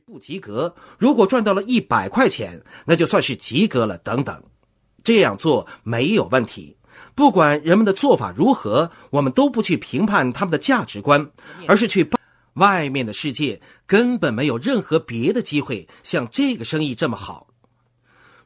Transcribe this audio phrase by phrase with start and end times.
[0.00, 0.74] 不及格。
[0.98, 3.96] 如果赚到了一百块钱，那就算是及格了。
[3.98, 4.42] 等等，
[5.04, 6.76] 这样做没有问题。
[7.14, 11.30] 不管人们的做法如何，我们都不去评判他们的价值观，
[11.68, 12.10] 而是去。
[12.54, 17.48] 外面的世界根本没有任何别的机会像这个生意这么好。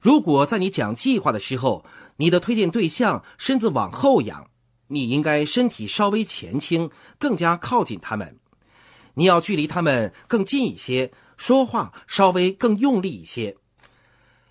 [0.00, 1.84] 如果在你讲计划的时候，
[2.16, 4.48] 你的推荐对象身子往后仰，
[4.86, 8.38] 你应该身体稍微前倾，更加靠近他们。
[9.12, 13.56] 你要距离他们更近一些，说话稍微更用力一些。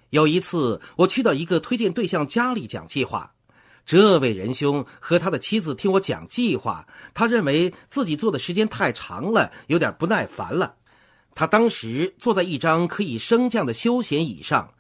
[0.10, 3.34] 有一次，我去到一个推荐对象家里讲计划。
[3.86, 10.76] 这位仁兄和他的妻子听我讲计划，他认为自己坐的时间太长了，有点不耐烦了。
[11.36, 14.74] 他当时坐在一张可以升降的休闲椅上，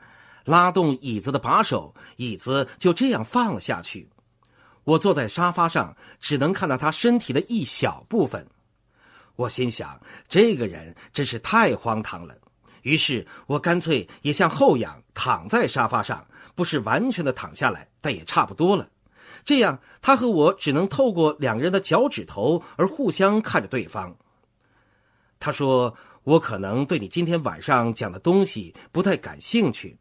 [0.45, 4.09] 拉动椅子的把手，椅子就这样放了下去。
[4.83, 8.47] 我坐在沙发上，只能看到他身体的一小部分。
[9.37, 12.37] 我心想，这个人真是太荒唐了。
[12.81, 18.89] 于是我干脆也向后仰，躺在沙发上，不是完全的躺下来，但也差不多了。
[19.45, 24.17] 这样，他和我只能透过两个人的脚趾头而互相看着对方。
[25.39, 29.97] 他说：“我可能对你今天晚上讲的东西不太感兴趣。”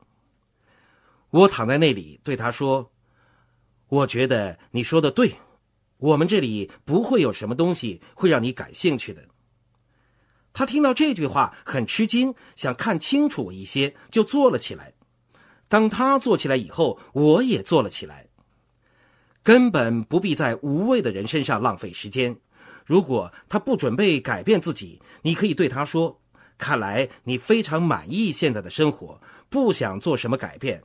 [1.30, 2.90] 我躺在那里对他说
[3.88, 5.36] ：“我觉得你说的对，
[5.98, 9.22] 我们这里不会有什么东西会让你感兴趣的。”
[10.52, 14.94] 他听到这句话很吃惊，想看清楚我一些，就坐了起来。
[15.68, 18.28] 当他坐起来以后，我也坐了起来。
[19.42, 22.36] 根本不必在无谓的人身上浪费时间。
[22.84, 26.20] 如果他不准备改变自己，你可以对他说
[26.56, 30.82] ：“看来你非常满意现在的生活，不想做什么改变。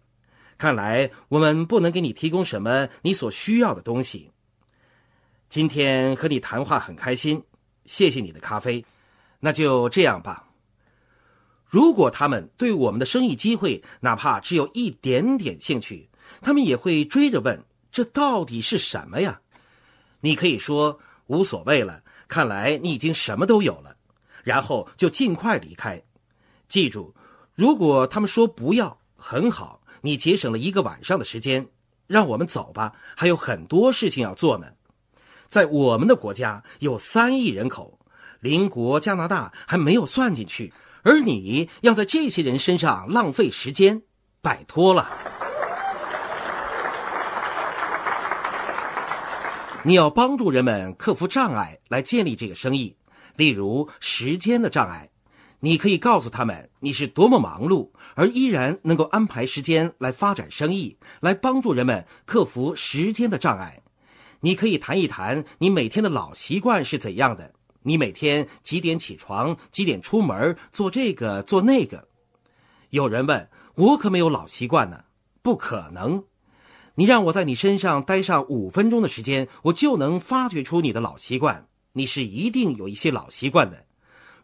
[0.58, 4.32] 看来我们不能给你提供什么你所需要的东西。
[5.52, 7.44] 今天和你谈话很开心，
[7.84, 8.86] 谢谢你的咖啡。
[9.42, 10.48] 那就这样吧。
[11.66, 19.42] 如果他们对我们的生意机会哪怕只有一点点兴趣，他们也会追着问。”这到底是什么呀？
[20.22, 22.02] 你可以说无所谓了。
[22.30, 23.98] 看来你已经什么都有了，
[24.46, 26.02] 然后就尽快离开。
[26.70, 27.14] 记住，
[27.56, 31.68] 如果他们说不要，很好，你节省了一个晚上的时间。
[32.08, 34.68] 让我们走吧，还有很多事情要做呢。
[35.52, 38.00] 在我们的国家有三亿人口，
[38.40, 40.74] 邻国加拿大还没有算进去，
[41.04, 44.02] 而你要在这些人身上浪费时间，
[44.42, 45.12] 拜托了。
[49.84, 52.96] 你要帮助人们克服障碍来建立这个生意，
[53.36, 55.10] 例如时间的障碍。
[55.60, 63.82] 你可以告诉他们你是多么忙碌，而依然能够安排时间来发展生意，来帮助人们克服时间的障碍。
[64.42, 67.54] 你可以谈一谈你每天的老习惯是怎样的，
[67.84, 72.08] 你每天几点起床，几点出门，做这个做那个。
[72.90, 75.06] 有人问我可没有老习惯呢，
[75.42, 76.26] 不可能。
[76.96, 81.68] 你让我在你身上待上五分钟的时间，我就能发掘出你的老习惯。
[81.94, 83.86] 你是一定有一些老习惯的。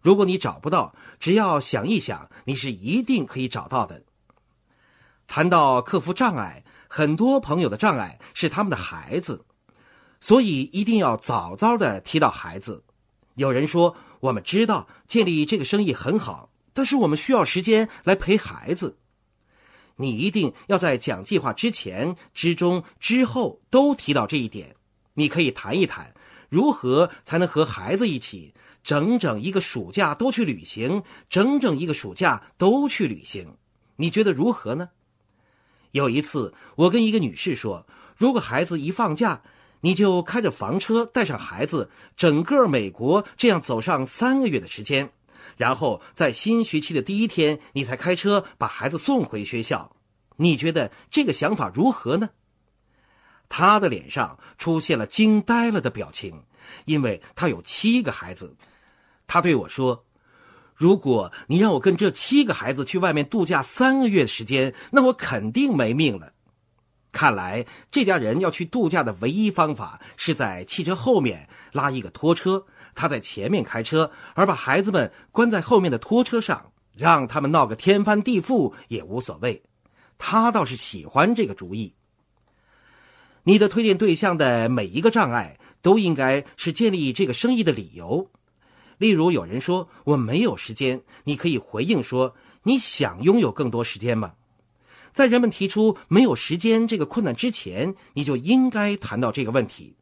[0.02, 4.04] 如果你找不到，只要想一想，你是一定可以找到的。
[5.28, 9.46] 谈到克服障碍，很多朋友的障碍是他们的孩子，
[10.20, 12.84] 所以一定要早早的提到孩子。
[13.36, 18.98] 有人说，我们知道建立这个生意很好，但是我们需要时间来陪孩子。
[19.98, 24.76] 你一定要在讲计划之前、之中、之后都提到这一点。
[25.16, 26.14] 你可以谈一谈，
[26.50, 33.58] 如何才能和孩子一起整整一个暑假都去旅行，整整一个暑假都去旅行。
[33.96, 34.90] 你觉得如何呢？
[35.92, 39.42] 有一次，我跟一个女士说，如果孩子一放假，
[39.82, 45.12] 你就开着房车带上孩子，整个美国这样走上三个月的时间。
[45.56, 49.96] 然后在新学期的第一天，你才开车把孩子送回学校，
[50.36, 52.30] 你觉得这个想法如何呢？
[53.50, 56.44] 他的脸上出现了惊呆了的表情，
[56.86, 58.56] 因为他有七个孩子。
[59.26, 60.06] 他对我说
[60.76, 66.34] ：“如果你让我跟这七个孩子去外面度假三个月的时间，那我肯定没命了。”
[67.18, 72.68] 看来这家人要去度假的唯一方法是在汽车后面拉一个拖车。
[72.94, 79.64] 他在前面开车，而把孩子们关在后面的拖车上，让他们闹个天翻地覆也无所谓。
[80.20, 81.96] 他倒是喜欢这个主意。
[83.46, 88.30] 你的推荐对象的每一个障碍都应该是建立这个生意的理由。
[89.00, 94.34] 例如，有人说我没有时间，你可以回应说：你想拥有更多时间吗？
[95.18, 99.96] 在人们提出没有时间这个困难之前，你就应该谈到这个问题。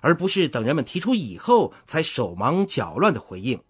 [0.00, 3.60] 而不是等人们提出以后才手忙脚乱的回应，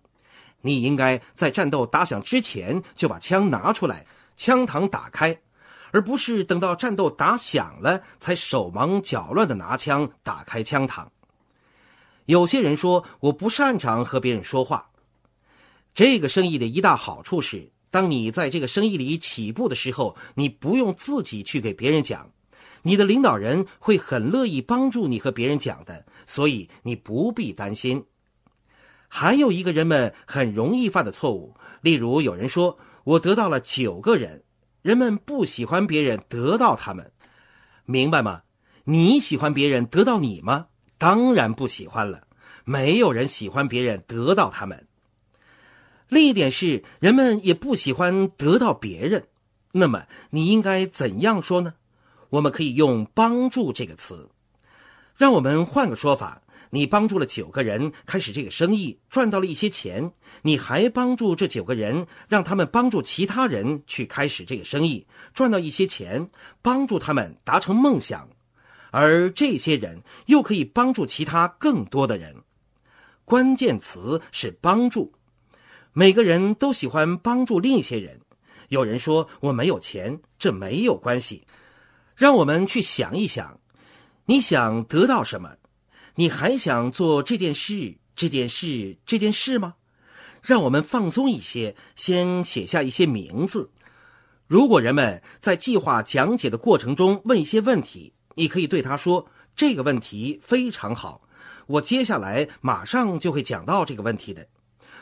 [0.60, 4.04] 你应该在战斗打响之前就把枪拿出来，
[4.36, 5.40] 枪膛打开，
[5.90, 11.06] 而不是等到战斗打响了才手忙脚乱的拿枪打开枪膛。
[12.26, 14.90] 有些人说我不擅长和别人说话，
[15.94, 22.30] 这个生意的一大好处是，当你在这个生意里起步的时候，你不用自己去给别人讲。
[22.82, 28.04] 你的领导人会很乐意帮助你和别人讲的，所以你不必担心。
[29.08, 34.44] 还有一个人们很容易犯的错误，例如有人说：“我得到了九个人。”
[34.82, 37.12] 人们不喜欢别人得到他们，
[37.84, 38.42] 明白吗？
[38.84, 40.68] 你喜欢别人得到你吗？
[40.96, 42.26] 当然不喜欢了。
[42.64, 44.86] 没有人喜欢别人得到他们。
[46.10, 49.28] 另一点是，人们也不喜欢得到别人。
[49.72, 51.74] 那么，你应该怎样说呢？
[52.30, 54.28] 我们可以用“帮助”这个词，
[55.16, 60.10] 让我们换个说法：你帮助了九个人开始这个生意，赚到了一些钱；
[60.42, 66.28] 你还帮助这九个人，让他们帮助其他人去开始这个生意，赚到一些钱，
[66.60, 68.28] 帮助他们达成梦想，
[68.90, 72.34] 而这些人又可以帮助其他更多的人。
[73.24, 75.12] 关键词是“帮助”，
[75.92, 78.20] 每个人都喜欢帮助另一些人。
[78.68, 81.44] 有人说我没有钱，这没有关系。
[82.14, 83.58] 让我们去想一想，
[84.26, 85.56] 你想得到什么？
[86.14, 89.74] 你还想做这件事、这件事、这件事吗？
[90.42, 93.70] 让我们放松一些，先写下一些名字。
[94.46, 99.26] 如果人们在计划讲解的过程中问一些问题，你可以对他说
[99.56, 101.22] ：“这个问题非常好，
[101.66, 104.46] 我接下来马上就会讲到这个问题的。”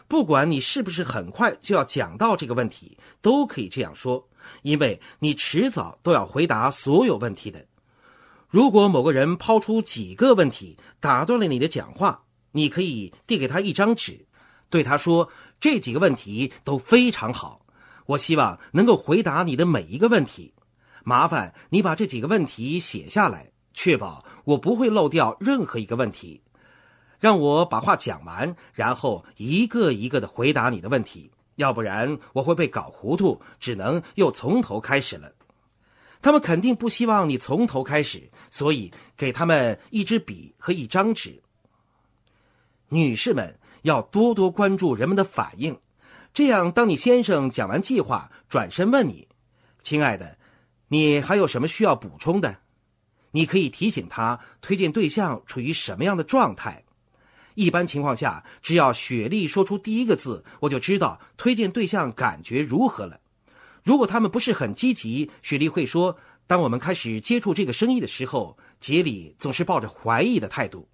[0.08, 4.28] 不管你是不是很快就要讲到这个问题，都可以这样说。
[4.62, 7.66] 因为你迟早都要回答所有问题的。
[8.48, 14.26] 如果某个人抛出几个问题，打断了你的讲话，你可以递给他一张纸，
[14.70, 17.66] 对他说：“这几个问题都非常好，
[18.06, 20.54] 我希望能够回答你的每一个问题。
[21.04, 26.40] 麻烦你把这几个问题写下来，确保我不会漏掉任何一个问题。
[27.18, 35.32] 让我把话讲完，然后一个一个的回答你的问题。”要不然我会被搞糊涂，只能又从头开始了。
[36.22, 41.42] 他们肯定不希望你从头开始，所以给他们一支笔和一张纸。
[42.90, 45.76] 女士们要多多关注人们的反应，
[46.32, 49.26] 这样当你先生讲完计划，转身问你
[49.82, 50.38] ：“亲爱的，
[50.86, 52.58] 你还有什么需要补充的？”
[53.32, 56.84] 你可以提醒他推荐对象处于什么样的状态。
[57.58, 63.18] 一般情况下，只要雪莉说出第一个字，我就知道推荐对象感觉如何了。
[63.82, 66.16] 如果他们不是很积极，雪莉会说
[66.46, 70.86] ：“当我们开始接触这个生意的时候，杰里总是抱着怀疑的态度。”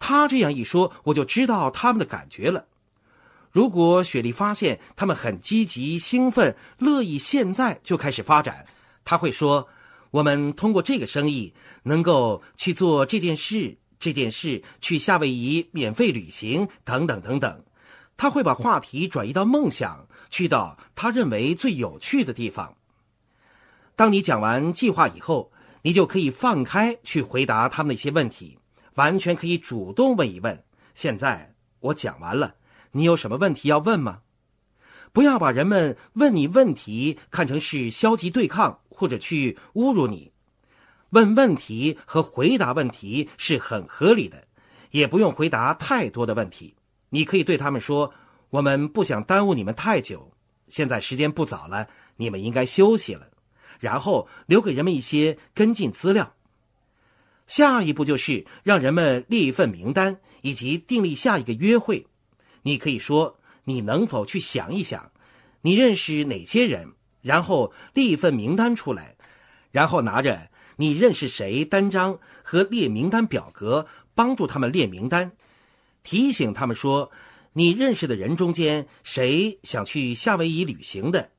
[0.00, 2.66] 他这样一说，我就知道他们的感觉了。
[3.52, 8.66] 如果雪莉发现他们很积极、兴奋、乐意，现在就开始发展，
[9.04, 9.68] 他会说
[10.10, 11.54] ：“我们通过这个生意
[11.84, 17.64] 能够去做这件事。”这件事，去夏威夷免费旅行，等等等等，
[18.16, 22.76] 他会把话题转移到梦想，去到他认为最有趣的地方。
[23.96, 25.50] 当你讲完计划以后，
[25.82, 28.58] 你就可以放开去回答他们那些问题，
[28.94, 30.64] 完全可以主动问一问。
[30.94, 32.54] 现在我讲完了，
[32.92, 34.20] 你有什么问题要问吗？
[35.12, 40.32] 不要把人们问你问题看成是消极对抗或者去侮辱你。
[41.10, 44.46] 问问题和回答问题是很合理的，
[44.90, 46.74] 也不用回答太多的问题。
[47.10, 48.12] 你可以对他们说
[48.50, 50.32] ：“我们不想耽误你们太久，
[50.68, 53.28] 现在时间不早了，你们应该休息了。”
[53.80, 56.34] 然后留给人们一些跟进资料。
[57.46, 62.06] 下一步就是让人们列一份名单，以及订立下一个约会。
[62.62, 65.10] 你可以说：“你能否去想一想，
[65.62, 69.16] 你认识哪些人？”然后列一份名单出来，
[69.70, 70.50] 然后拿着。
[70.80, 71.64] 你认识谁？
[71.64, 75.32] 单张和列名单表格，帮助他们列名单，
[76.04, 77.10] 提醒他们说：
[77.54, 81.30] 你认识的人中间谁想去夏威夷旅行的？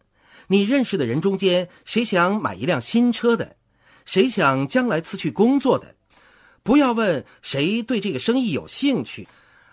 [0.47, 3.55] 你认识的人中间谁想买一辆新车的？
[4.03, 5.95] 谁想将来辞去工作的？
[6.61, 9.25] 不要问谁对这个生意有兴趣，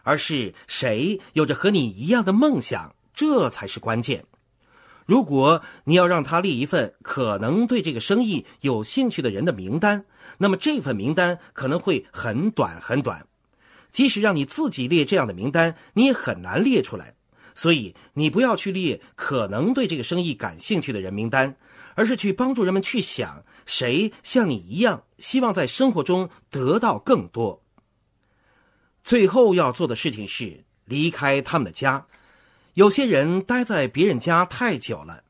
[0.05, 4.25] 而是谁有着和你一样的梦想，这才是关键。
[5.07, 10.05] 如果你要让他列一份可能对这个生意有兴趣的人的名单，
[10.39, 13.27] 那么这份名单可能会很短很短。
[13.93, 17.15] 即使让你自己列这样的名单，你也很难列出来。
[17.55, 21.57] 所以，你不要去列可能对这个生意感兴趣的人名单，
[21.95, 27.63] 而是去帮助人们去想谁像你一样希望在生活中得到更多。
[29.03, 32.07] 最后要做的事情是离开他们的家。
[32.77, 35.25] 有些人待在别人家太久了，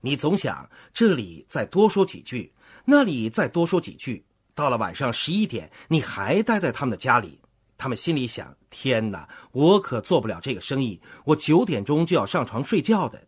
[0.00, 2.54] 你总想这里再多说几句，
[2.86, 4.24] 那里再多说几句。
[4.54, 7.38] 到了晚上十一点，你还待在他们的家里，
[7.76, 13.22] 他们心里想：天哪，我可做不了这个生意，我九点钟就要上床睡觉的。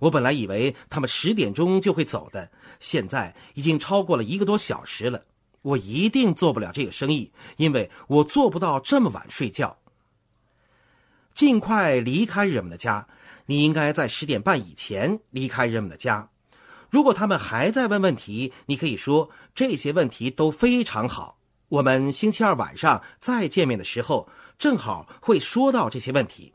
[0.00, 5.22] 我本来以为他们十点钟就会走的，现在已经超过了一个多小时了。
[5.62, 9.78] 我一定做不了这个生意，因为我做不到这么晚睡觉。
[11.34, 13.08] 尽快离开人们的家，
[13.46, 16.30] 你应该在十点半以前离开人们的家。
[16.88, 21.38] 如果他们还在问问题，你可以说这些问题都非常好。
[21.68, 26.52] 我们星期二晚上再见面的时候，正好会说到这些问题。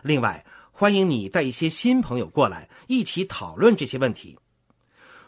[0.00, 4.38] 另外，欢迎你带一些新朋友过来，一起讨论这些问题。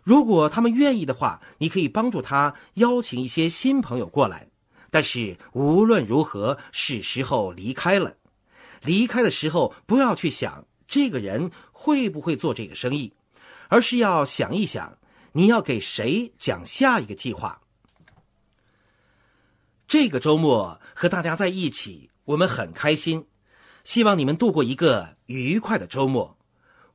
[0.03, 4.49] 如果他们愿意的话，你可以帮助他邀请一些新朋友过来。
[4.91, 8.15] 但是无论如何，是时候离开了。
[8.83, 13.13] 离开的时候，不要去想这个人会不会做这个生意，
[13.69, 14.99] 而是要想一想，
[15.33, 17.61] 你要给谁讲下一个计划。
[19.89, 23.27] 这个周末和大家在一起，我们很开心。
[23.85, 26.37] 希望你们度过一个愉快的周末。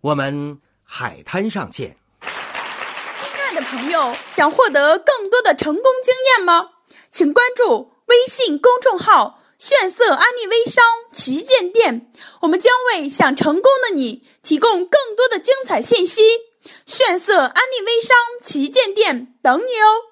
[0.02, 1.96] 我们海滩上见。
[2.22, 6.72] 亲爱的朋友，想获得更多的成功经验吗？
[7.10, 9.41] 请关注微信公众号。
[9.62, 16.24] 炫色安利微商旗舰店，我们将为想成功的你提供更多的精彩信息。
[16.88, 20.11] 炫色安利微商旗舰店等你哦。